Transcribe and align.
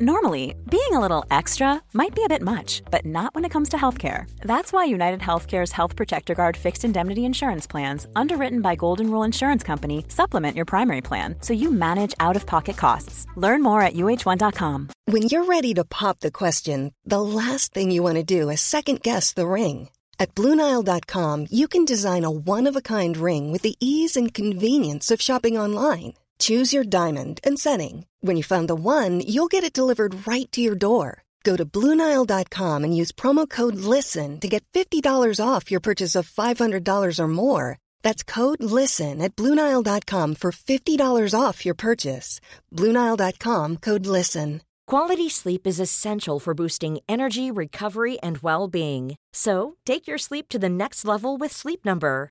Normally, 0.00 0.54
being 0.70 0.92
a 0.92 1.00
little 1.00 1.24
extra 1.28 1.82
might 1.92 2.14
be 2.14 2.22
a 2.22 2.28
bit 2.28 2.40
much, 2.40 2.82
but 2.88 3.04
not 3.04 3.34
when 3.34 3.44
it 3.44 3.48
comes 3.48 3.70
to 3.70 3.76
healthcare. 3.76 4.30
That's 4.42 4.72
why 4.72 4.84
United 4.84 5.18
Healthcare's 5.18 5.72
Health 5.72 5.96
Protector 5.96 6.36
Guard 6.36 6.56
fixed 6.56 6.84
indemnity 6.84 7.24
insurance 7.24 7.66
plans, 7.66 8.06
underwritten 8.14 8.60
by 8.60 8.76
Golden 8.76 9.10
Rule 9.10 9.24
Insurance 9.24 9.64
Company, 9.64 10.04
supplement 10.06 10.54
your 10.54 10.66
primary 10.66 11.00
plan 11.00 11.34
so 11.40 11.52
you 11.52 11.72
manage 11.72 12.14
out 12.20 12.36
of 12.36 12.46
pocket 12.46 12.76
costs. 12.76 13.26
Learn 13.34 13.60
more 13.60 13.82
at 13.82 13.94
uh1.com. 13.94 14.88
When 15.06 15.22
you're 15.22 15.46
ready 15.46 15.74
to 15.74 15.84
pop 15.84 16.20
the 16.20 16.30
question, 16.30 16.92
the 17.04 17.20
last 17.20 17.74
thing 17.74 17.90
you 17.90 18.04
want 18.04 18.18
to 18.18 18.22
do 18.22 18.50
is 18.50 18.60
second 18.60 19.02
guess 19.02 19.32
the 19.32 19.48
ring. 19.48 19.88
At 20.20 20.32
Bluenile.com, 20.36 21.46
you 21.50 21.66
can 21.66 21.84
design 21.84 22.22
a 22.22 22.30
one 22.30 22.68
of 22.68 22.76
a 22.76 22.80
kind 22.82 23.16
ring 23.16 23.50
with 23.50 23.62
the 23.62 23.74
ease 23.80 24.16
and 24.16 24.32
convenience 24.32 25.10
of 25.10 25.20
shopping 25.20 25.58
online. 25.58 26.14
Choose 26.38 26.74
your 26.74 26.84
diamond 26.84 27.40
and 27.42 27.58
setting. 27.58 28.04
When 28.20 28.36
you 28.36 28.42
find 28.42 28.68
the 28.68 28.74
one, 28.74 29.20
you'll 29.20 29.54
get 29.54 29.64
it 29.64 29.72
delivered 29.72 30.26
right 30.28 30.50
to 30.52 30.60
your 30.60 30.74
door. 30.74 31.22
Go 31.44 31.56
to 31.56 31.64
Bluenile.com 31.64 32.84
and 32.84 32.94
use 32.94 33.12
promo 33.12 33.48
code 33.48 33.76
LISTEN 33.76 34.40
to 34.40 34.48
get 34.48 34.64
$50 34.74 35.40
off 35.40 35.70
your 35.70 35.80
purchase 35.80 36.14
of 36.14 36.28
$500 36.28 37.18
or 37.18 37.28
more. 37.28 37.78
That's 38.02 38.22
code 38.22 38.62
LISTEN 38.62 39.22
at 39.22 39.34
Bluenile.com 39.34 40.34
for 40.34 40.52
$50 40.52 41.40
off 41.40 41.64
your 41.64 41.74
purchase. 41.74 42.40
Bluenile.com 42.74 43.76
code 43.78 44.06
LISTEN. 44.06 44.60
Quality 44.86 45.28
sleep 45.28 45.66
is 45.66 45.80
essential 45.80 46.38
for 46.40 46.54
boosting 46.54 46.98
energy, 47.08 47.50
recovery, 47.50 48.18
and 48.22 48.38
well 48.38 48.68
being. 48.68 49.16
So 49.34 49.76
take 49.84 50.06
your 50.06 50.18
sleep 50.18 50.48
to 50.48 50.58
the 50.58 50.70
next 50.70 51.04
level 51.04 51.36
with 51.36 51.52
Sleep 51.52 51.84
Number. 51.84 52.30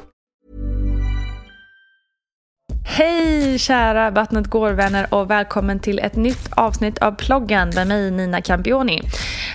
Hej 2.93 3.59
kära 3.59 4.09
Vattnet 4.09 4.47
går-vänner 4.47 5.13
och 5.13 5.31
välkommen 5.31 5.79
till 5.79 5.99
ett 5.99 6.15
nytt 6.15 6.49
avsnitt 6.51 6.97
av 6.97 7.11
Ploggen 7.11 7.71
med 7.75 7.87
mig 7.87 8.11
Nina 8.11 8.41
Campioni. 8.41 9.01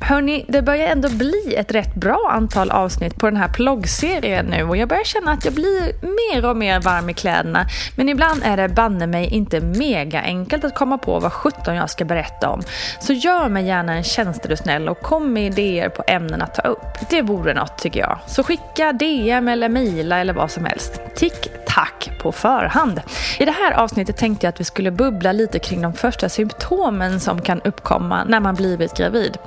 Hörni, 0.00 0.44
det 0.48 0.62
börjar 0.62 0.86
ändå 0.86 1.08
bli 1.08 1.54
ett 1.56 1.72
rätt 1.72 1.94
bra 1.94 2.30
antal 2.32 2.70
avsnitt 2.70 3.16
på 3.16 3.26
den 3.26 3.36
här 3.36 3.48
ploggserien 3.48 4.46
nu 4.46 4.62
och 4.62 4.76
jag 4.76 4.88
börjar 4.88 5.04
känna 5.04 5.32
att 5.32 5.44
jag 5.44 5.54
blir 5.54 5.92
mer 6.02 6.50
och 6.50 6.56
mer 6.56 6.80
varm 6.80 7.10
i 7.10 7.14
kläderna. 7.14 7.66
Men 7.96 8.08
ibland 8.08 8.42
är 8.44 8.56
det 8.56 8.68
banne 8.68 9.06
mig 9.06 9.26
inte 9.26 9.60
mega 9.60 10.20
enkelt 10.22 10.64
att 10.64 10.74
komma 10.74 10.98
på 10.98 11.20
vad 11.20 11.32
sjutton 11.32 11.74
jag 11.74 11.90
ska 11.90 12.04
berätta 12.04 12.48
om. 12.48 12.62
Så 13.00 13.12
gör 13.12 13.48
mig 13.48 13.66
gärna 13.66 13.94
en 13.94 14.04
tjänst 14.04 14.44
är 14.44 14.48
du 14.48 14.56
snäll 14.56 14.88
och 14.88 15.00
kom 15.00 15.32
med 15.32 15.46
idéer 15.46 15.88
på 15.88 16.04
ämnen 16.06 16.42
att 16.42 16.54
ta 16.54 16.62
upp. 16.62 17.10
Det 17.10 17.22
vore 17.22 17.54
något 17.54 17.78
tycker 17.78 18.00
jag. 18.00 18.18
Så 18.26 18.42
skicka 18.42 18.92
DM 18.92 19.48
eller 19.48 19.68
mejla 19.68 20.18
eller 20.18 20.32
vad 20.32 20.50
som 20.50 20.64
helst. 20.64 21.00
Tick 21.14 21.48
tack 21.76 22.10
på 22.18 22.32
förhand. 22.32 23.00
I 23.38 23.44
det 23.44 23.52
här 23.52 23.72
avsnittet 23.72 24.16
tänkte 24.16 24.46
jag 24.46 24.52
att 24.52 24.60
vi 24.60 24.64
skulle 24.64 24.90
bubbla 24.90 25.32
lite 25.32 25.58
kring 25.58 25.82
de 25.82 25.92
första 25.92 26.28
symptomen 26.28 27.20
som 27.20 27.42
kan 27.42 27.60
uppkomma 27.60 28.24
när 28.24 28.40
man 28.40 28.54
blivit 28.54 28.96
gravid. 28.96 29.38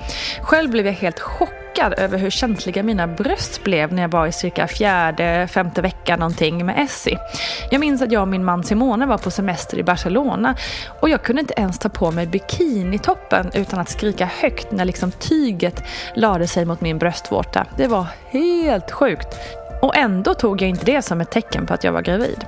Själv 0.41 0.71
blev 0.71 0.85
jag 0.85 0.93
helt 0.93 1.19
chockad 1.19 1.93
över 1.97 2.17
hur 2.17 2.29
känsliga 2.29 2.83
mina 2.83 3.07
bröst 3.07 3.63
blev 3.63 3.93
när 3.93 4.01
jag 4.01 4.09
var 4.09 4.27
i 4.27 4.31
cirka 4.31 4.67
fjärde, 4.67 5.47
femte 5.51 5.81
veckan 5.81 6.19
någonting 6.19 6.65
med 6.65 6.79
Essie. 6.79 7.17
Jag 7.71 7.79
minns 7.79 8.01
att 8.01 8.11
jag 8.11 8.21
och 8.21 8.27
min 8.27 8.45
man 8.45 8.63
Simone 8.63 9.05
var 9.05 9.17
på 9.17 9.31
semester 9.31 9.77
i 9.77 9.83
Barcelona 9.83 10.55
och 11.01 11.09
jag 11.09 11.23
kunde 11.23 11.39
inte 11.39 11.53
ens 11.57 11.79
ta 11.79 11.89
på 11.89 12.11
mig 12.11 12.27
bikinitoppen 12.27 13.51
utan 13.53 13.79
att 13.79 13.89
skrika 13.89 14.25
högt 14.25 14.71
när 14.71 14.85
liksom 14.85 15.11
tyget 15.11 15.83
lade 16.15 16.47
sig 16.47 16.65
mot 16.65 16.81
min 16.81 16.97
bröstvårta. 16.97 17.65
Det 17.77 17.87
var 17.87 18.07
helt 18.29 18.91
sjukt. 18.91 19.27
Och 19.81 19.95
ändå 19.95 20.33
tog 20.33 20.61
jag 20.61 20.69
inte 20.69 20.85
det 20.85 21.01
som 21.01 21.21
ett 21.21 21.31
tecken 21.31 21.65
på 21.65 21.73
att 21.73 21.83
jag 21.83 21.91
var 21.91 22.01
gravid. 22.01 22.45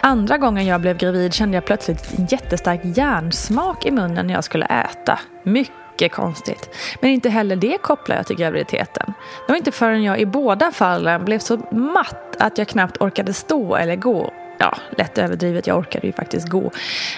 Andra 0.00 0.38
gången 0.38 0.66
jag 0.66 0.80
blev 0.80 0.96
gravid 0.96 1.34
kände 1.34 1.56
jag 1.56 1.64
plötsligt 1.64 2.18
en 2.18 2.26
jättestark 2.26 2.80
järnsmak 2.84 3.86
i 3.86 3.90
munnen 3.90 4.26
när 4.26 4.34
jag 4.34 4.44
skulle 4.44 4.66
äta. 4.66 5.18
Mycket 5.42 5.83
mycket 5.94 6.12
konstigt. 6.12 6.70
Men 7.00 7.10
inte 7.10 7.28
heller 7.28 7.56
det 7.56 7.78
kopplar 7.82 8.16
jag 8.16 8.26
till 8.26 8.36
graviditeten. 8.36 9.14
Det 9.46 9.52
var 9.52 9.56
inte 9.56 9.72
förrän 9.72 10.02
jag 10.02 10.20
i 10.20 10.26
båda 10.26 10.72
fallen 10.72 11.24
blev 11.24 11.38
så 11.38 11.56
matt 11.70 12.36
att 12.38 12.58
jag 12.58 12.68
knappt 12.68 13.00
orkade 13.00 13.32
stå 13.32 13.76
eller 13.76 13.96
gå 13.96 14.32
Ja, 14.58 14.76
lätt 14.98 15.18
överdrivet, 15.18 15.66
jag 15.66 15.78
orkade 15.78 16.06
ju 16.06 16.12
faktiskt 16.12 16.48
gå. 16.48 16.70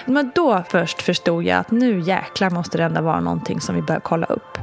Men 0.05 0.31
då 0.35 0.63
först 0.69 1.01
förstod 1.01 1.43
jag 1.43 1.59
att 1.59 1.71
nu 1.71 1.99
jäklar 1.99 2.49
måste 2.49 2.77
det 2.77 2.83
ändå 2.83 3.01
vara 3.01 3.19
någonting 3.19 3.61
som 3.61 3.75
vi 3.75 3.81
bör 3.81 3.99
kolla 3.99 4.25
upp. 4.25 4.57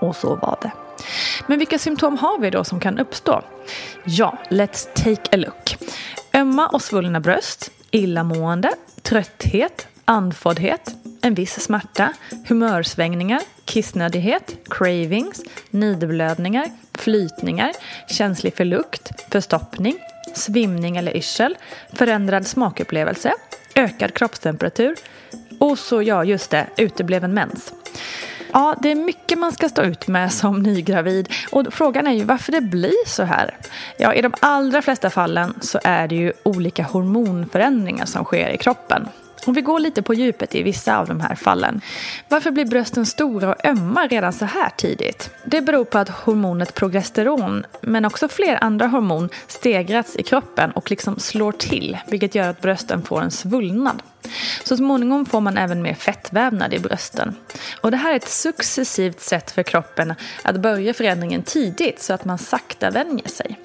Och 0.00 0.16
så 0.16 0.36
var 0.36 0.58
det. 0.62 0.70
Men 1.46 1.58
vilka 1.58 1.78
symptom 1.78 2.18
har 2.18 2.38
vi 2.38 2.50
då 2.50 2.64
som 2.64 2.80
kan 2.80 2.98
uppstå? 2.98 3.42
Ja, 4.04 4.38
let's 4.48 4.88
take 4.94 5.36
a 5.36 5.36
look. 5.36 5.76
Ömma 6.34 6.66
och 6.66 6.82
svullna 6.82 7.20
bröst, 7.20 7.70
illamående, 7.90 8.72
trötthet, 9.02 9.88
andfåddhet, 10.04 10.94
en 11.26 11.34
viss 11.34 11.60
smärta, 11.60 12.12
humörsvängningar, 12.48 13.40
kissnödighet, 13.64 14.56
cravings, 14.70 15.42
nidblödningar, 15.70 16.70
flytningar, 16.94 17.72
känslig 18.08 18.56
för 18.56 18.64
lukt, 18.64 19.10
förstoppning, 19.32 19.98
svimning 20.34 20.96
eller 20.96 21.16
yrsel, 21.16 21.56
förändrad 21.92 22.46
smakupplevelse, 22.46 23.32
ökad 23.74 24.14
kroppstemperatur 24.14 24.96
och 25.58 25.78
så, 25.78 26.02
ja 26.02 26.24
just 26.24 26.50
det, 26.50 26.66
utebliven 26.76 27.34
mens. 27.34 27.72
Ja, 28.52 28.76
det 28.82 28.90
är 28.90 28.94
mycket 28.94 29.38
man 29.38 29.52
ska 29.52 29.68
stå 29.68 29.82
ut 29.82 30.08
med 30.08 30.32
som 30.32 30.62
nygravid 30.62 31.28
och 31.50 31.74
frågan 31.74 32.06
är 32.06 32.12
ju 32.12 32.24
varför 32.24 32.52
det 32.52 32.60
blir 32.60 33.08
så 33.08 33.22
här. 33.22 33.56
Ja, 33.98 34.14
i 34.14 34.22
de 34.22 34.34
allra 34.40 34.82
flesta 34.82 35.10
fallen 35.10 35.54
så 35.60 35.80
är 35.84 36.08
det 36.08 36.14
ju 36.14 36.32
olika 36.42 36.82
hormonförändringar 36.82 38.06
som 38.06 38.24
sker 38.24 38.50
i 38.50 38.58
kroppen. 38.58 39.08
Om 39.46 39.54
vi 39.54 39.60
går 39.60 39.80
lite 39.80 40.02
på 40.02 40.14
djupet 40.14 40.54
i 40.54 40.62
vissa 40.62 40.98
av 40.98 41.08
de 41.08 41.20
här 41.20 41.34
fallen. 41.34 41.80
Varför 42.28 42.50
blir 42.50 42.64
brösten 42.64 43.06
stora 43.06 43.48
och 43.48 43.66
ömma 43.66 44.06
redan 44.06 44.32
så 44.32 44.44
här 44.44 44.70
tidigt? 44.76 45.30
Det 45.44 45.60
beror 45.60 45.84
på 45.84 45.98
att 45.98 46.08
hormonet 46.08 46.74
progesteron, 46.74 47.64
men 47.80 48.04
också 48.04 48.28
fler 48.28 48.64
andra 48.64 48.86
hormon, 48.86 49.28
stegrats 49.46 50.16
i 50.16 50.22
kroppen 50.22 50.70
och 50.70 50.90
liksom 50.90 51.18
slår 51.18 51.52
till, 51.52 51.98
vilket 52.06 52.34
gör 52.34 52.48
att 52.48 52.60
brösten 52.60 53.02
får 53.02 53.22
en 53.22 53.30
svullnad. 53.30 54.02
Så 54.64 54.76
småningom 54.76 55.26
får 55.26 55.40
man 55.40 55.58
även 55.58 55.82
mer 55.82 55.94
fettvävnad 55.94 56.74
i 56.74 56.78
brösten. 56.78 57.36
Och 57.80 57.90
det 57.90 57.96
här 57.96 58.12
är 58.12 58.16
ett 58.16 58.28
successivt 58.28 59.20
sätt 59.20 59.50
för 59.50 59.62
kroppen 59.62 60.14
att 60.42 60.56
börja 60.56 60.94
förändringen 60.94 61.42
tidigt 61.42 62.02
så 62.02 62.12
att 62.12 62.24
man 62.24 62.38
sakta 62.38 62.90
vänjer 62.90 63.28
sig. 63.28 63.58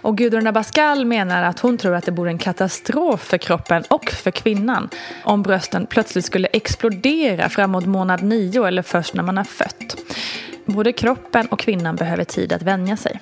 Och 0.00 0.18
Gudrun 0.18 0.46
Abascal 0.46 1.04
menar 1.04 1.42
att 1.42 1.60
hon 1.60 1.78
tror 1.78 1.94
att 1.94 2.04
det 2.04 2.12
vore 2.12 2.30
en 2.30 2.38
katastrof 2.38 3.20
för 3.20 3.38
kroppen 3.38 3.84
och 3.88 4.10
för 4.10 4.30
kvinnan 4.30 4.88
om 5.24 5.42
brösten 5.42 5.86
plötsligt 5.86 6.24
skulle 6.24 6.48
explodera 6.48 7.48
framåt 7.48 7.86
månad 7.86 8.22
nio 8.22 8.66
eller 8.66 8.82
först 8.82 9.14
när 9.14 9.22
man 9.22 9.36
har 9.36 9.44
fött. 9.44 9.96
Både 10.64 10.92
kroppen 10.92 11.46
och 11.46 11.58
kvinnan 11.58 11.96
behöver 11.96 12.24
tid 12.24 12.52
att 12.52 12.62
vänja 12.62 12.96
sig. 12.96 13.20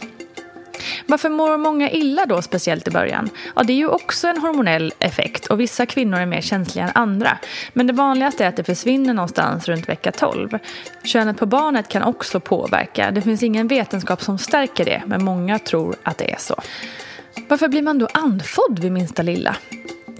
Varför 1.10 1.28
mår 1.28 1.58
många 1.58 1.90
illa 1.90 2.26
då, 2.26 2.42
speciellt 2.42 2.88
i 2.88 2.90
början? 2.90 3.30
Ja, 3.56 3.62
det 3.62 3.72
är 3.72 3.76
ju 3.76 3.88
också 3.88 4.28
en 4.28 4.38
hormonell 4.38 4.92
effekt 4.98 5.46
och 5.46 5.60
vissa 5.60 5.86
kvinnor 5.86 6.18
är 6.18 6.26
mer 6.26 6.40
känsliga 6.40 6.84
än 6.84 6.90
andra. 6.94 7.38
Men 7.72 7.86
det 7.86 7.92
vanligaste 7.92 8.44
är 8.44 8.48
att 8.48 8.56
det 8.56 8.64
försvinner 8.64 9.14
någonstans 9.14 9.68
runt 9.68 9.88
vecka 9.88 10.12
12. 10.12 10.58
Könet 11.04 11.38
på 11.38 11.46
barnet 11.46 11.88
kan 11.88 12.02
också 12.02 12.40
påverka. 12.40 13.10
Det 13.10 13.22
finns 13.22 13.42
ingen 13.42 13.68
vetenskap 13.68 14.22
som 14.22 14.38
stärker 14.38 14.84
det, 14.84 15.02
men 15.06 15.24
många 15.24 15.58
tror 15.58 15.96
att 16.02 16.18
det 16.18 16.32
är 16.32 16.38
så. 16.38 16.62
Varför 17.48 17.68
blir 17.68 17.82
man 17.82 17.98
då 17.98 18.08
andfådd 18.12 18.78
vid 18.78 18.92
minsta 18.92 19.22
lilla? 19.22 19.56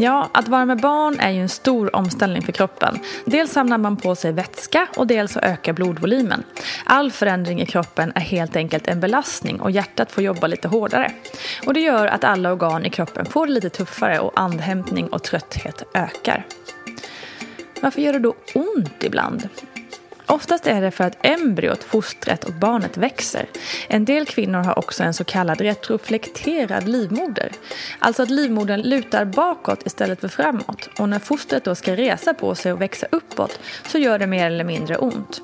Ja, 0.03 0.31
att 0.33 0.49
vara 0.49 0.65
med 0.65 0.81
barn 0.81 1.21
är 1.21 1.31
ju 1.31 1.43
en 1.43 1.49
stor 1.49 1.97
omställning 1.97 2.43
för 2.43 2.53
kroppen. 2.53 2.99
Dels 3.25 3.53
samlar 3.53 3.79
man 3.79 3.97
på 3.97 4.15
sig 4.15 4.33
vätska 4.33 4.89
och 4.97 5.07
dels 5.07 5.33
så 5.33 5.41
ökar 5.41 5.73
blodvolymen. 5.73 6.43
All 6.85 7.13
förändring 7.13 7.61
i 7.61 7.67
kroppen 7.67 8.13
är 8.15 8.21
helt 8.21 8.57
enkelt 8.57 8.89
en 8.89 9.01
belastning 9.01 9.61
och 9.61 9.71
hjärtat 9.71 10.13
får 10.13 10.25
jobba 10.25 10.47
lite 10.47 10.69
hårdare. 10.69 11.13
Och 11.67 11.75
det 11.75 11.81
gör 11.81 12.07
att 12.07 12.25
alla 12.25 12.53
organ 12.53 12.87
i 12.87 12.91
kroppen 12.91 13.27
får 13.27 13.47
det 13.47 13.53
lite 13.53 13.71
tuffare 13.71 14.19
och 14.19 14.41
andhämtning 14.41 15.09
och 15.09 15.23
trötthet 15.23 15.83
ökar. 15.95 16.47
Varför 17.81 18.01
gör 18.01 18.13
det 18.13 18.19
då 18.19 18.35
ont 18.55 19.05
ibland? 19.05 19.49
Oftast 20.31 20.67
är 20.67 20.81
det 20.81 20.91
för 20.91 21.05
att 21.05 21.27
embryot, 21.27 21.85
fostret 21.85 22.45
och 22.45 22.53
barnet 22.53 22.97
växer. 22.97 23.47
En 23.89 24.05
del 24.05 24.27
kvinnor 24.27 24.59
har 24.59 24.79
också 24.79 25.03
en 25.03 25.15
så 25.15 25.25
kallad 25.25 25.61
retroflekterad 25.61 26.89
livmoder. 26.89 27.53
Alltså 27.99 28.23
att 28.23 28.31
livmodern 28.31 28.81
lutar 28.81 29.25
bakåt 29.25 29.87
istället 29.87 30.21
för 30.21 30.29
framåt. 30.29 30.89
Och 30.99 31.09
när 31.09 31.19
fostret 31.19 31.65
då 31.65 31.75
ska 31.75 31.97
resa 31.97 32.35
på 32.35 32.55
sig 32.55 32.73
och 32.73 32.81
växa 32.81 33.07
uppåt 33.13 33.61
så 33.87 33.99
gör 33.99 34.19
det 34.19 34.27
mer 34.27 34.47
eller 34.47 34.65
mindre 34.65 34.97
ont. 34.97 35.41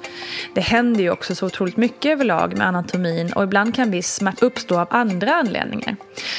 Det 0.55 0.61
händer 0.61 1.01
ju 1.01 1.11
också 1.11 1.35
så 1.35 1.47
otroligt 1.47 1.77
mycket 1.77 2.13
överlag 2.13 2.57
med 2.57 2.67
anatomin 2.67 3.33
och 3.33 3.45
ibland 3.45 3.75
kan 3.75 3.91
viss 3.91 4.15
smärta 4.15 4.47
uppstå 4.47 4.79
av 4.79 4.87
andra 4.91 5.35
anledningar. 5.35 5.97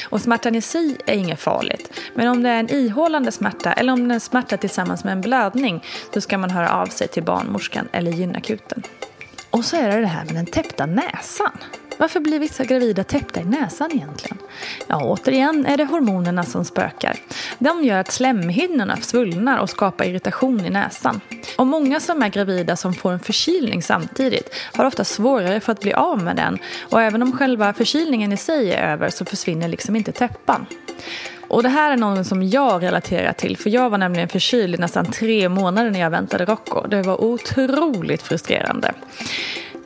Och 0.08 0.20
smärtan 0.20 0.54
i 0.54 0.60
sig 0.60 0.96
är 1.06 1.14
inget 1.14 1.40
farligt. 1.40 2.00
Men 2.14 2.28
om 2.28 2.42
det 2.42 2.48
är 2.48 2.58
en 2.58 2.70
ihållande 2.70 3.32
smärta 3.32 3.72
eller 3.72 3.92
om 3.92 4.08
det 4.08 4.12
är 4.12 4.14
en 4.14 4.20
smärta 4.20 4.56
tillsammans 4.56 5.04
med 5.04 5.12
en 5.12 5.20
blödning 5.20 5.84
så 6.14 6.20
ska 6.20 6.38
man 6.38 6.50
höra 6.50 6.70
av 6.70 6.86
sig 6.86 7.08
till 7.08 7.22
barnmorskan 7.22 7.88
eller 7.92 8.10
gynakuten. 8.10 8.82
Och 9.50 9.64
så 9.64 9.76
är 9.76 9.88
det 9.88 10.00
det 10.00 10.06
här 10.06 10.24
med 10.24 10.34
den 10.34 10.46
täppta 10.46 10.86
näsan. 10.86 11.58
Varför 11.98 12.20
blir 12.20 12.38
vissa 12.38 12.64
gravida 12.64 13.04
täppta 13.04 13.40
i 13.40 13.44
näsan 13.44 13.90
egentligen? 13.92 14.38
Ja, 14.86 15.04
återigen 15.04 15.66
är 15.66 15.76
det 15.76 15.84
hormonerna 15.84 16.44
som 16.44 16.64
spökar. 16.64 17.16
De 17.58 17.84
gör 17.84 18.00
att 18.00 18.12
slemhinnorna 18.12 18.96
svullnar 18.96 19.58
och 19.58 19.70
skapar 19.70 20.04
irritation 20.04 20.64
i 20.64 20.70
näsan. 20.70 21.20
Och 21.56 21.66
många 21.66 22.00
som 22.00 22.22
är 22.22 22.28
gravida 22.28 22.76
som 22.76 22.94
får 22.94 23.12
en 23.12 23.20
förkylning 23.20 23.82
samtidigt 23.82 24.54
har 24.74 24.84
ofta 24.84 25.04
svårare 25.04 25.60
för 25.60 25.72
att 25.72 25.80
bli 25.80 25.92
av 25.92 26.22
med 26.22 26.36
den. 26.36 26.58
Och 26.90 27.02
även 27.02 27.22
om 27.22 27.32
själva 27.32 27.72
förkylningen 27.72 28.32
i 28.32 28.36
sig 28.36 28.72
är 28.72 28.92
över 28.92 29.10
så 29.10 29.24
försvinner 29.24 29.68
liksom 29.68 29.96
inte 29.96 30.12
täppan. 30.12 30.66
Och 31.48 31.62
det 31.62 31.68
här 31.68 31.92
är 31.92 31.96
någon 31.96 32.24
som 32.24 32.42
jag 32.42 32.82
relaterar 32.82 33.32
till 33.32 33.56
för 33.56 33.70
jag 33.70 33.90
var 33.90 33.98
nämligen 33.98 34.28
förkyld 34.28 34.74
i 34.74 34.78
nästan 34.78 35.06
tre 35.06 35.48
månader 35.48 35.90
när 35.90 36.00
jag 36.00 36.10
väntade 36.10 36.44
Rocco. 36.44 36.86
Det 36.88 37.02
var 37.02 37.24
otroligt 37.24 38.22
frustrerande. 38.22 38.92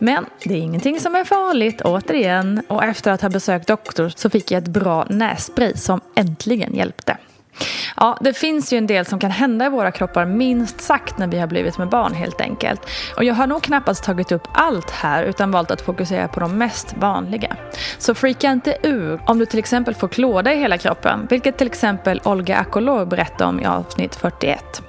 Men 0.02 0.26
det 0.44 0.54
är 0.54 0.58
ingenting 0.58 1.00
som 1.00 1.14
är 1.14 1.24
farligt, 1.24 1.80
återigen. 1.84 2.62
Och 2.68 2.84
efter 2.84 3.10
att 3.10 3.22
ha 3.22 3.28
besökt 3.28 3.66
doktor 3.66 4.12
så 4.16 4.30
fick 4.30 4.50
jag 4.50 4.62
ett 4.62 4.68
bra 4.68 5.06
nässpray 5.10 5.76
som 5.76 6.00
äntligen 6.14 6.74
hjälpte. 6.74 7.16
Ja, 7.96 8.18
det 8.20 8.32
finns 8.32 8.72
ju 8.72 8.78
en 8.78 8.86
del 8.86 9.06
som 9.06 9.18
kan 9.18 9.30
hända 9.30 9.66
i 9.66 9.68
våra 9.68 9.90
kroppar 9.90 10.24
minst 10.24 10.80
sagt 10.80 11.18
när 11.18 11.26
vi 11.26 11.38
har 11.38 11.46
blivit 11.46 11.78
med 11.78 11.88
barn 11.88 12.14
helt 12.14 12.40
enkelt. 12.40 12.80
Och 13.16 13.24
jag 13.24 13.34
har 13.34 13.46
nog 13.46 13.62
knappast 13.62 14.04
tagit 14.04 14.32
upp 14.32 14.48
allt 14.52 14.90
här 14.90 15.24
utan 15.24 15.50
valt 15.50 15.70
att 15.70 15.80
fokusera 15.80 16.28
på 16.28 16.40
de 16.40 16.58
mest 16.58 16.96
vanliga. 16.96 17.56
Så 17.98 18.14
freaka 18.14 18.50
inte 18.50 18.76
ur 18.82 19.20
om 19.26 19.38
du 19.38 19.46
till 19.46 19.58
exempel 19.58 19.94
får 19.94 20.08
klåda 20.08 20.52
i 20.52 20.56
hela 20.56 20.78
kroppen, 20.78 21.26
vilket 21.30 21.58
till 21.58 21.66
exempel 21.66 22.20
Olga 22.24 22.56
Akolor 22.56 23.04
berättade 23.04 23.44
om 23.44 23.60
i 23.60 23.64
avsnitt 23.64 24.14
41. 24.14 24.82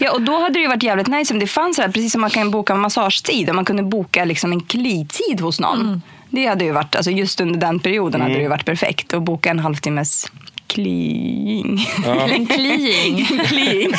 Ja, 0.00 0.12
och 0.12 0.22
då 0.22 0.38
hade 0.38 0.52
det 0.52 0.60
ju 0.60 0.68
varit 0.68 0.82
jävligt 0.82 1.06
nice 1.06 1.34
om 1.34 1.40
det 1.40 1.46
fanns 1.46 1.78
här, 1.78 1.88
precis 1.88 2.12
som 2.12 2.20
man 2.20 2.30
kan 2.30 2.50
boka 2.50 2.74
massagetid, 2.74 3.50
om 3.50 3.56
man 3.56 3.64
kunde 3.64 3.82
boka 3.82 4.24
liksom 4.24 4.52
en 4.52 4.60
klitid 4.60 5.40
hos 5.40 5.60
någon. 5.60 5.80
Mm. 5.80 6.02
Det 6.30 6.46
hade 6.46 6.64
ju 6.64 6.72
varit, 6.72 6.96
alltså 6.96 7.10
just 7.10 7.40
under 7.40 7.60
den 7.60 7.80
perioden 7.80 8.14
mm. 8.14 8.22
hade 8.22 8.34
det 8.34 8.42
ju 8.42 8.48
varit 8.48 8.64
perfekt 8.64 9.14
att 9.14 9.22
boka 9.22 9.50
en 9.50 9.58
halvtimmes 9.58 10.26
kliing. 10.66 11.88
Ja. 12.04 12.28
en 12.28 12.46
kliing. 12.46 13.26
kliing. 13.46 13.92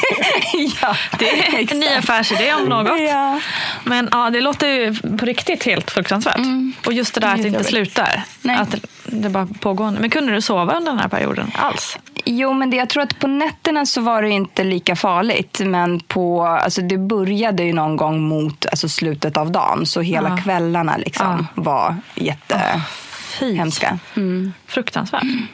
ja, 0.82 0.96
det 1.20 1.30
är 1.30 1.72
en 1.72 1.80
ny 1.80 1.88
affärsidé 1.88 2.54
om 2.54 2.66
något. 2.70 3.02
Ja. 3.02 3.40
Men 3.84 4.10
ja, 4.12 4.30
det 4.30 4.42
låter 4.42 4.68
ju 4.68 4.96
på 5.18 5.26
riktigt 5.26 5.64
helt 5.64 5.92
fruktansvärt. 5.92 6.38
Mm. 6.38 6.74
Och 6.86 6.94
just 6.94 7.14
det 7.14 7.20
där 7.20 7.34
att 7.34 7.42
det 7.42 7.48
inte 7.48 7.64
slutar. 7.64 8.24
Nej. 8.42 8.58
Att 8.58 8.76
det 9.06 9.30
bara 9.30 9.48
pågår. 9.60 9.92
Men 9.92 10.10
kunde 10.10 10.34
du 10.34 10.42
sova 10.42 10.78
under 10.78 10.92
den 10.92 11.00
här 11.00 11.10
perioden 11.10 11.52
alls? 11.54 11.98
Jo, 12.30 12.54
men 12.54 12.70
det, 12.70 12.78
jag 12.78 12.90
tror 12.90 13.04
att 13.04 13.20
på 13.20 13.28
nätterna 13.28 13.86
så 13.86 14.02
var 14.02 14.22
det 14.22 14.30
inte 14.30 14.64
lika 14.64 14.96
farligt. 14.96 15.62
Men 15.66 16.00
på, 16.00 16.46
alltså 16.46 16.82
det 16.82 16.98
började 16.98 17.64
ju 17.64 17.74
någon 17.74 17.96
gång 17.96 18.22
mot 18.22 18.66
alltså 18.66 18.90
slutet 18.90 19.38
av 19.38 19.52
dagen. 19.52 19.86
Så 19.86 20.02
hela 20.02 20.30
ja. 20.30 20.38
kvällarna 20.38 20.98
liksom 20.98 21.48
ja. 21.56 21.62
var 21.62 21.96
jättehemska. 22.16 24.00
Mm. 24.16 24.54
Fruktansvärt. 24.68 25.24
Mm. 25.24 25.48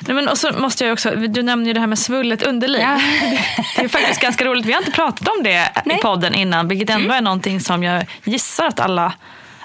Nej, 0.00 0.14
men 0.14 0.28
och 0.28 0.38
så 0.38 0.52
måste 0.58 0.84
jag 0.84 0.92
också, 0.92 1.10
du 1.10 1.42
nämnde 1.42 1.70
ju 1.70 1.74
det 1.74 1.80
här 1.80 1.86
med 1.86 1.98
svullet 1.98 2.42
underliv. 2.42 2.80
Ja. 2.80 3.00
Det 3.76 3.84
är 3.84 3.88
faktiskt 3.88 4.20
ganska 4.20 4.44
roligt. 4.44 4.66
Vi 4.66 4.72
har 4.72 4.80
inte 4.80 4.92
pratat 4.92 5.28
om 5.28 5.42
det 5.42 5.72
Nej. 5.84 5.98
i 5.98 6.02
podden 6.02 6.34
innan, 6.34 6.68
vilket 6.68 6.90
ändå 6.90 7.04
mm. 7.04 7.16
är 7.16 7.20
någonting 7.20 7.60
som 7.60 7.82
jag 7.82 8.06
gissar 8.24 8.66
att 8.66 8.80
alla, 8.80 9.12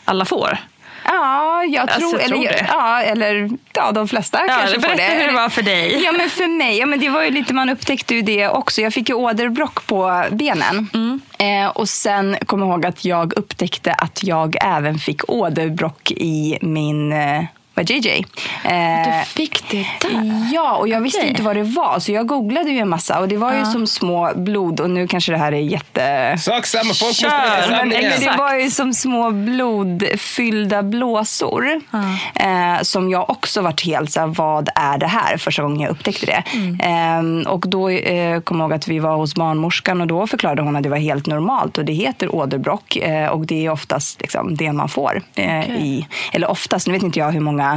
alla 0.06 0.26
får. 0.26 0.58
Ja, 1.06 1.64
jag 1.64 1.82
alltså, 1.82 2.00
tror, 2.00 2.20
tror 2.20 2.38
eller, 2.38 2.66
ja, 2.68 3.02
eller 3.02 3.50
ja, 3.74 3.92
de 3.92 4.08
flesta 4.08 4.42
ja, 4.48 4.54
kanske 4.60 4.82
får 4.82 4.98
det. 4.98 5.04
hur 5.04 5.28
det 5.28 5.34
var 5.34 5.50
för 5.50 5.62
dig. 5.62 6.04
Ja, 6.04 6.12
men 6.12 6.30
för 6.30 6.48
mig, 6.48 6.78
ja, 6.78 6.86
men 6.86 7.00
det 7.00 7.10
var 7.10 7.24
ju 7.24 7.32
lite, 7.32 7.54
man 7.54 7.70
upptäckte 7.70 8.16
ju 8.16 8.22
det 8.22 8.48
också. 8.48 8.82
Jag 8.82 8.94
fick 8.94 9.10
ju 9.10 9.16
åderbråck 9.16 9.88
på 9.88 10.26
benen. 10.32 10.90
Mm. 10.94 11.22
Eh, 11.38 11.70
och 11.70 11.90
sen 11.90 12.38
kom 12.46 12.60
jag 12.60 12.70
ihåg 12.70 12.86
att 12.86 13.06
jag 13.06 13.34
upptäckte 13.38 13.94
att 13.94 14.24
jag 14.24 14.56
även 14.62 15.00
fick 15.00 15.30
åderbråck 15.30 16.12
i 16.12 16.58
min 16.62 17.14
eh, 17.14 17.44
var 17.82 17.96
JJ. 17.96 18.26
Eh, 18.64 19.20
du 19.20 19.26
fick 19.26 19.70
det 19.70 19.86
där? 20.02 20.50
Ja, 20.54 20.76
och 20.76 20.88
jag 20.88 20.96
okay. 20.96 21.04
visste 21.04 21.28
inte 21.28 21.44
vad 21.44 21.56
det 21.56 21.64
var. 21.64 22.00
Så 22.00 22.12
jag 22.12 22.28
googlade 22.28 22.70
ju 22.70 22.78
en 22.78 22.90
massa 22.90 23.20
och 23.20 23.28
det 23.28 23.38
var 23.38 23.54
ju 23.54 23.66
som 23.66 23.88
små 23.88 24.32
blod. 24.36 24.80
Och 24.80 24.90
nu 24.90 25.08
kanske 25.08 25.32
det 25.32 25.38
här 25.38 25.52
är 25.52 25.58
jätte... 25.58 26.38
Sak 26.38 26.66
samma, 26.66 26.94
folk 26.94 27.10
måste 27.10 27.28
men, 27.70 27.90
men 27.90 28.20
Det 28.20 28.34
var 28.38 28.56
ju 28.56 28.70
som 28.70 28.94
små 28.94 29.32
blodfyllda 29.32 30.84
blåsor. 30.84 31.82
Mm. 31.94 32.76
Eh, 32.76 32.82
som 32.82 33.10
jag 33.10 33.30
också 33.30 33.62
varit 33.62 33.86
helt 33.86 34.12
så 34.12 34.20
här, 34.20 34.28
vad 34.28 34.70
är 34.76 34.98
det 34.98 35.08
här? 35.08 35.38
Första 35.38 35.64
gången 35.64 35.80
jag 35.80 35.90
upptäckte 35.92 36.26
det. 36.26 36.44
Mm. 36.54 37.42
Eh, 37.42 37.52
och 37.52 37.66
då 37.68 37.90
eh, 37.90 38.42
kom 38.42 38.60
jag 38.60 38.66
ihåg 38.66 38.74
att 38.74 38.88
vi 38.88 39.00
var 39.00 39.16
hos 39.16 39.36
barnmorskan 39.36 40.02
och 40.02 40.08
då 40.08 40.28
förklarade 40.28 40.62
hon 40.62 40.76
att 40.76 40.84
det 40.84 40.90
var 40.90 40.98
helt 40.98 41.28
normalt. 41.28 41.78
Och 41.78 41.86
det 41.86 41.94
heter 41.94 42.36
åderbråck 42.36 42.98
och 43.32 43.46
det 43.46 43.66
är 43.66 43.70
oftast 43.70 44.22
liksom, 44.22 44.56
det 44.56 44.72
man 44.72 44.90
får. 44.90 45.22
Okay. 45.32 45.72
i, 45.72 46.08
eller 46.34 46.50
oftast, 46.50 46.88
nu 46.88 46.94
vet 46.94 47.04
inte 47.04 47.20
jag 47.20 47.32
hur 47.32 47.40
många 47.40 47.71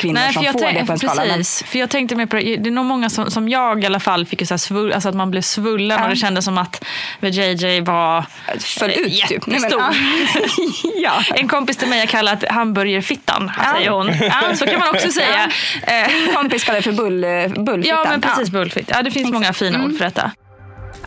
kvinnor 0.00 0.14
Nej, 0.14 0.32
som 0.32 0.44
får 0.44 0.72
det 0.72 0.86
på 0.86 0.92
en 0.92 0.98
skala. 0.98 1.22
Precis, 1.22 1.62
men... 1.62 1.68
för 1.70 1.78
jag 1.78 1.90
tänkte 1.90 2.16
mer 2.16 2.26
på 2.26 2.36
det. 2.36 2.56
Det 2.56 2.68
är 2.68 2.70
nog 2.70 2.84
många 2.84 3.10
som, 3.10 3.30
som 3.30 3.48
jag 3.48 3.82
i 3.82 3.86
alla 3.86 4.00
fall 4.00 4.26
fick 4.26 4.48
så 4.48 4.58
svull, 4.58 4.92
alltså 4.92 5.08
att 5.08 5.14
man 5.14 5.30
blev 5.30 5.40
svullen 5.40 5.98
ja. 5.98 6.04
och 6.04 6.10
det 6.10 6.16
kändes 6.16 6.44
som 6.44 6.58
att 6.58 6.84
JJ 7.20 7.80
var 7.80 8.24
Föll 8.58 8.90
ut, 8.90 8.96
typ. 8.96 9.30
jättestor. 9.30 9.92
Typ. 9.92 10.94
ja. 11.02 11.22
En 11.34 11.48
kompis 11.48 11.76
till 11.76 11.88
mig 11.88 12.00
har 12.00 12.06
kallat 12.06 12.44
hamburgerfittan, 12.48 13.52
ja. 13.56 13.74
säger 13.74 13.90
hon. 13.90 14.06
Ja, 14.20 14.56
så 14.56 14.66
kan 14.66 14.78
man 14.78 14.88
också 14.88 15.10
säga. 15.12 15.50
En 15.82 16.34
kompis 16.34 16.64
kallar 16.64 16.76
det 16.76 16.82
för 16.82 16.92
bull, 16.92 17.20
bullfittan. 17.64 17.98
Ja, 18.04 18.10
men 18.10 18.20
precis. 18.20 18.48
Ja. 18.52 18.58
Bullfitt. 18.58 18.90
Ja, 18.94 19.02
det 19.02 19.10
finns 19.10 19.26
Exakt. 19.28 19.34
många 19.34 19.52
fina 19.52 19.76
mm. 19.76 19.86
ord 19.86 19.98
för 19.98 20.04
detta. 20.04 20.30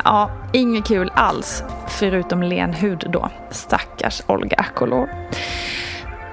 Ja, 0.03 0.31
inget 0.53 0.87
kul 0.87 1.11
alls. 1.15 1.63
Förutom 1.87 2.43
len 2.43 2.73
hud 2.73 3.03
då. 3.09 3.29
Stackars 3.51 4.21
Olga 4.27 4.57
Akolor. 4.57 5.09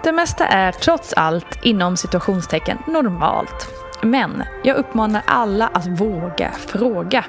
Det 0.04 0.12
mesta 0.12 0.46
är 0.46 0.72
trots 0.72 1.12
allt 1.12 1.58
inom 1.62 1.96
situationstecken 1.96 2.78
normalt. 2.86 3.68
Men 4.02 4.42
jag 4.64 4.76
uppmanar 4.76 5.22
alla 5.26 5.66
att 5.66 5.86
våga 5.86 6.50
fråga. 6.50 7.24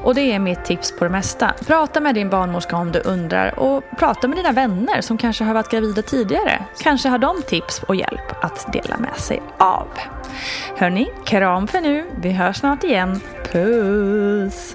Och 0.00 0.14
det 0.14 0.32
är 0.32 0.38
mitt 0.38 0.64
tips 0.64 0.92
på 0.98 1.04
det 1.04 1.10
mesta. 1.10 1.54
Prata 1.66 2.00
med 2.00 2.14
din 2.14 2.30
barnmorska 2.30 2.76
om 2.76 2.92
du 2.92 3.00
undrar 3.00 3.58
och 3.58 3.84
prata 3.98 4.28
med 4.28 4.38
dina 4.38 4.52
vänner 4.52 5.00
som 5.00 5.18
kanske 5.18 5.44
har 5.44 5.54
varit 5.54 5.70
gravida 5.70 6.02
tidigare. 6.02 6.64
Kanske 6.82 7.08
har 7.08 7.18
de 7.18 7.42
tips 7.42 7.82
och 7.82 7.96
hjälp 7.96 8.44
att 8.44 8.72
dela 8.72 8.98
med 8.98 9.16
sig 9.16 9.42
av. 9.58 9.88
Hörni, 10.76 11.12
kram 11.24 11.66
för 11.66 11.80
nu. 11.80 12.10
Vi 12.22 12.32
hörs 12.32 12.56
snart 12.56 12.84
igen. 12.84 13.20
Puss! 13.52 14.74